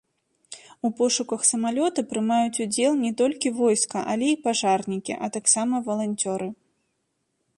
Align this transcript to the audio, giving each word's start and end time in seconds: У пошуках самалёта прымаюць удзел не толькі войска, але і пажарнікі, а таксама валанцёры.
У 0.87 0.89
пошуках 0.99 1.41
самалёта 1.49 1.99
прымаюць 2.13 2.61
удзел 2.65 2.93
не 3.03 3.11
толькі 3.21 3.53
войска, 3.59 3.99
але 4.13 4.27
і 4.35 4.39
пажарнікі, 4.47 5.13
а 5.27 5.31
таксама 5.35 5.75
валанцёры. 5.91 6.47